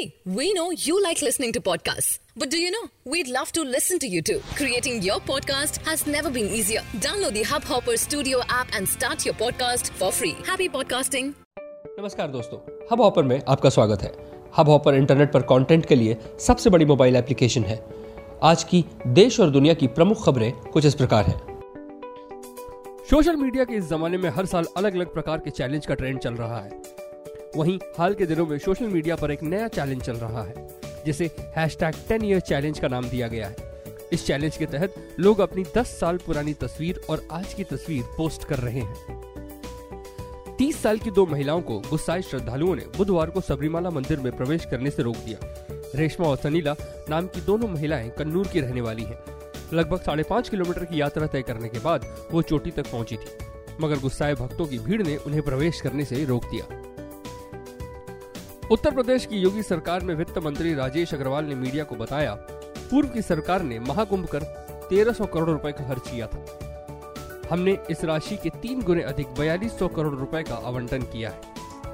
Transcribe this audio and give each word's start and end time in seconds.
See, 0.00 0.14
we 0.26 0.52
know 0.54 0.70
you 0.72 1.02
like 1.02 1.20
listening 1.20 1.52
to 1.52 1.60
podcasts. 1.60 2.18
But 2.36 2.50
do 2.50 2.58
you 2.58 2.70
know? 2.70 2.84
We'd 3.04 3.28
love 3.28 3.50
to 3.52 3.62
listen 3.62 3.98
to 3.98 4.06
you 4.06 4.22
too. 4.22 4.40
Creating 4.54 5.02
your 5.02 5.18
podcast 5.20 5.80
has 5.88 6.06
never 6.06 6.30
been 6.30 6.46
easier. 6.48 6.82
Download 7.06 7.34
the 7.34 7.42
Hubhopper 7.42 7.96
Studio 7.98 8.40
app 8.48 8.68
and 8.74 8.88
start 8.88 9.26
your 9.26 9.34
podcast 9.34 9.90
for 10.00 10.10
free. 10.20 10.34
Happy 10.50 10.68
podcasting. 10.76 11.32
नमस्कार 11.98 12.28
दोस्तों 12.30 12.58
hub 12.92 13.00
hopper 13.00 13.22
में 13.22 13.40
आपका 13.48 13.70
स्वागत 13.70 14.02
है 14.02 14.12
hub 14.56 14.68
hopper 14.68 14.94
internet 14.94 15.32
पर 15.32 15.42
content 15.50 15.86
के 15.86 15.94
लिए 15.94 16.16
सबसे 16.46 16.70
बड़ी 16.70 16.84
मोबाइल 16.92 17.16
एप्लीकेशन 17.16 17.64
है 17.64 17.78
आज 18.52 18.64
की 18.70 18.84
देश 19.20 19.40
और 19.40 19.50
दुनिया 19.58 19.74
की 19.82 19.86
प्रमुख 19.98 20.24
खबरें 20.26 20.52
कुछ 20.72 20.86
इस 20.86 20.94
प्रकार 21.02 21.24
हैं 21.30 21.38
सोशल 23.10 23.36
मीडिया 23.36 23.64
के 23.64 23.76
इस 23.76 23.88
जमाने 23.90 24.18
में 24.18 24.28
हर 24.36 24.46
साल 24.46 24.66
अलग 24.76 24.94
अलग 24.94 25.12
प्रकार 25.14 25.38
के 25.44 25.50
चैलेंज 25.60 25.86
का 25.86 25.94
ट्रेंड 25.94 26.18
चल 26.18 26.34
रहा 26.34 26.60
है 26.60 26.98
वहीं 27.56 27.78
हाल 27.98 28.14
के 28.14 28.26
दिनों 28.26 28.46
में 28.46 28.58
सोशल 28.58 28.86
मीडिया 28.86 29.14
पर 29.16 29.30
एक 29.30 29.42
नया 29.42 29.68
चैलेंज 29.68 30.02
चल 30.02 30.16
रहा 30.16 30.42
है, 30.42 30.68
जिसे 31.06 31.30
hash 31.56 31.76
tag 31.76 31.94
ten 32.08 32.24
year 32.24 32.40
challenge 32.40 32.78
का 32.78 32.88
नाम 32.88 33.04
दिया 33.04 33.28
गया 33.28 33.46
है। 33.46 33.68
इस 34.12 34.26
चैलेंज 34.26 34.56
के 34.56 34.66
तहत 34.66 34.94
लोग 35.18 35.40
अपनी 35.40 35.64
10 35.76 35.86
साल 36.00 36.16
पुरानी 36.16 36.52
तस्वीर 36.54 37.00
और 37.10 37.26
आज 37.32 37.54
की 37.54 37.64
तस्वीर 37.64 38.02
पोस्ट 38.16 38.44
कर 38.44 38.58
रहे 38.58 38.80
हैं। 38.80 39.18
30 40.58 40.82
साल 40.82 40.98
की 40.98 41.10
दो 41.10 41.26
महिलाओं 41.26 41.62
को 41.62 41.78
गुस्साए 41.80 42.22
श्रद्धालुओं 42.22 42.74
ने 42.76 42.84
बुधवार 42.96 43.30
को 43.30 43.40
सबरीमाला 43.40 43.90
मंदिर 43.90 44.20
में 44.20 44.36
प्रवेश 44.36 44.64
करने 44.64 44.90
से 44.90 45.02
रोक 45.02 45.16
दिया। 45.16 45.38
रेशमा 45.94 46.26
और 46.28 46.36
सनीला 46.36 46.74
नाम 47.10 47.26
की 47.26 47.40
दोनों 47.40 47.68
महिलाएँ 47.68 48.10
कन्नूर 48.10 48.48
की 48.48 48.60
रहने 48.60 48.80
वाली 48.80 49.02
हैं। 49.02 49.18
लगभग 49.72 50.00
साढ़े 50.00 50.22
पाँच 50.22 50.48
किलोमीटर 50.48 50.84
की 50.84 51.00
यात्रा 51.00 51.26
तय 51.26 51.42
करने 51.42 51.68
के 51.68 51.78
बाद 51.78 52.06
वो 52.30 52.42
चोटी 52.42 52.70
तक 52.70 52.90
पहुँची 52.92 53.16
थी, 53.16 53.36
मगर 53.80 53.98
गुस्साए 53.98 54.34
भक्तों 54.34 54.66
की 54.66 54.78
भीड़ 54.78 55.02
ने 55.02 55.16
उन्हें 55.16 55.42
प्रवेश 55.42 55.80
करने 55.80 56.04
से 56.04 56.24
रोक 56.24 56.44
दिया। 56.44 56.64
उत्तर 58.70 58.90
प्रदेश 58.90 59.26
की 59.26 59.36
योगी 59.36 59.62
सरकार 59.62 60.00
में 60.00 60.14
वित्त 60.14 60.38
मंत्री 60.38 60.74
राजेश 60.74 61.14
अग्रवाल 61.14 61.44
ने 61.44 61.54
मीडिया 61.54 61.84
को 61.84 61.94
बताया, 61.94 62.34
पूर्व 62.78 63.08
की 63.08 63.22
सरकार 63.22 63.62
ने 63.62 63.78
महाकुंभ 63.78 64.26
कर 64.26 64.42
1300 64.92 65.26
करोड़ 65.26 65.50
रुपए 65.50 65.72
का 65.72 65.88
खर्च 65.88 66.10
किया 66.10 66.26
था। 66.26 66.46
हमने 67.52 67.78
इस 67.90 68.04
राशि 68.04 68.36
के 68.36 68.50
तीन 68.50 68.82
गुने 68.82 69.02
अधिक 69.02 69.26
बयालीस 69.38 69.78
सौ 69.78 69.88
करोड़ 69.88 70.14
रुपए 70.14 70.42
का 70.42 70.54
आवंटन 70.54 71.02
किया 71.02 71.30
है। 71.30 71.40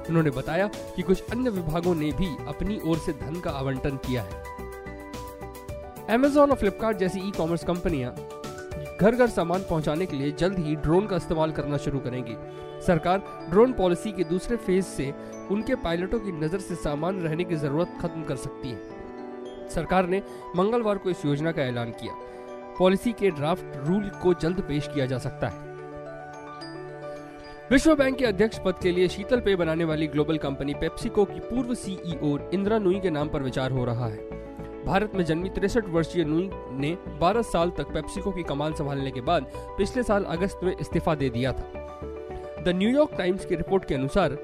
उन्होंने 0.09 0.29
बताया 0.29 0.67
कि 0.67 1.01
कुछ 1.01 1.23
अन्य 1.31 1.49
विभागों 1.49 1.95
ने 1.95 2.11
भी 2.11 2.27
अपनी 2.47 2.79
ओर 2.85 2.97
से 2.97 3.11
धन 3.11 3.39
का 3.39 3.51
आवंटन 3.51 3.97
किया 3.97 4.21
है। 4.21 4.43
Amazon 6.17 6.49
और 6.49 6.55
फ्लिपकार्ट 6.55 6.97
जैसी 6.97 7.19
ई 7.27 7.31
कॉमर्स 7.31 7.63
कंपनियाँ 7.63 8.15
घर 9.01 9.15
घर 9.15 9.27
सामान 9.27 9.63
पहुँचाने 9.69 10.05
के 10.05 10.17
लिए 10.17 10.31
जल्द 10.31 10.57
ही 10.59 10.75
ड्रोन 10.75 11.07
का 11.07 11.15
इस्तेमाल 11.15 11.51
करना 11.51 11.77
शुरू 11.77 11.99
करेंगी। 11.99 12.35
सरकार 12.85 13.23
ड्रोन 13.49 13.73
पॉलिसी 13.73 14.11
के 14.11 14.23
दूसरे 14.23 14.57
फ़ेज़ 14.57 14.85
से 14.85 15.13
उनके 15.51 15.75
पायलटों 15.75 16.19
की 16.19 16.31
नज़र 16.31 16.59
से 16.59 16.75
सामान 16.75 17.19
रहने 17.21 17.43
की 17.43 17.55
ज़रूरत 17.55 17.93
खत्म 18.01 18.23
कर 18.23 18.35
सकती 18.35 18.69
है। 18.69 19.69
सरकार 19.69 20.07
ने 20.07 20.21
मंगलवार 20.55 20.97
को 20.97 21.09
इस 21.09 21.25
योजना 21.25 21.51
का 21.51 21.61
ऐलान 21.61 21.91
किया। 21.91 22.13
पॉलिसी 22.79 23.11
के 23.11 23.29
ड्राफ्ट 23.31 23.77
रूल 23.87 24.09
को 24.23 24.33
जल्द 24.33 24.61
पेश 24.61 24.87
किया 24.87 25.05
जा 25.05 25.17
सकता 25.17 25.47
है। 25.47 25.65
विश्व 27.71 27.95
बैंक 27.95 28.17
के 28.17 28.25
अध्यक्ष 28.25 28.59
पद 28.65 28.79
के 28.81 28.91
लिए 28.91 29.07
शीतल 29.07 29.39
पेय 29.39 29.55
बनाने 29.55 29.83
वाली 29.83 30.07
ग्लोबल 30.07 30.37
कंपनी 30.37 30.73
पेप्सिको 30.73 31.25
की 31.25 31.39
पूर्व 31.39 31.73
सीईओ 31.75 32.37
इंदिरा 32.53 32.77
नुई 32.79 32.99
के 32.99 33.09
नाम 33.09 33.29
पर 33.29 33.43
विचार 33.43 33.71
हो 33.71 33.85
रहा 33.85 34.07
है। 34.07 34.36
भारत 34.87 35.11
में 35.15 35.23
जन्मी 35.25 35.49
तिरसठ 35.49 35.87
वर्षीय 35.89 36.23
नुई 36.23 36.49
ने 36.73 36.91
12 37.19 37.43
साल 37.43 37.71
तक 37.77 37.87
पेप्सिको 37.93 38.31
की 38.31 38.43
कमान 38.43 38.73
संभालने 38.73 39.11
के 39.11 39.21
बाद 39.21 39.45
पिछले 39.77 40.03
साल 40.03 40.23
अगस्त 40.25 40.59
में 40.63 40.75
इस्तीफा 40.75 41.15
दे 41.15 41.29
दिया 41.29 41.51
था। 41.51 42.63
द 42.63 42.73
न्यूयॉर्क 42.75 43.17
टाइम्स 43.17 43.45
की 43.45 43.55
रिपोर्ट 43.55 43.85
के 43.85 43.95
अनुसार, 43.95 44.37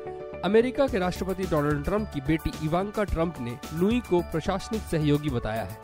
अमेरिका 0.45 0.87
के 0.87 0.99
राष्ट्रपति 0.99 1.43
डोनाल्ड 1.43 1.83
ट्रंप 1.85 2.09
की 2.13 2.21
बेटी 2.21 2.51
इवांका 2.65 3.03
ट्रंप 3.03 3.35
ने 3.41 3.57
नुई 3.73 3.99
को 4.09 4.21
प्रशासनिक 4.31 4.81
सहयोगी 4.91 5.29
बताया 5.29 5.63
है। 5.63 5.77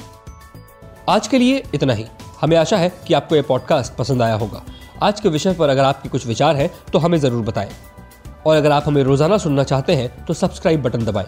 आज 1.09 1.27
के 1.27 1.37
लिए 1.37 1.63
इतना 1.75 1.93
ही। 1.93 2.05
हमें 2.41 2.57
आशा 2.57 2.77
है 2.77 2.89
कि 3.07 3.13
आपको 3.13 3.35
यह 3.35 3.43
पॉडकास्ट 3.47 3.93
पसंद 3.93 4.21
आया 4.21 4.35
होगा। 4.35 4.63
आज 5.03 5.19
के 5.19 5.29
विषय 5.29 5.53
पर 5.53 5.69
अगर 5.69 5.83
आपके 5.83 6.09
कुछ 6.09 6.27
विचार 6.27 6.55
हैं 6.55 6.69
तो 6.91 6.99
हमें 6.99 7.17
ज़रूर 7.17 7.45
बताएँ। 7.45 7.71
और 8.47 8.57
अगर 8.57 8.71
आप 8.71 8.83
हमें 8.87 9.03
रोज़ाना 9.03 9.37
सुनना 9.37 9.63
चाहते 9.63 9.95
हैं 9.95 10.25
तो 10.25 10.33
सब्सक्राइब 10.33 10.81
बटन 10.83 11.05
दबाएँ। 11.05 11.27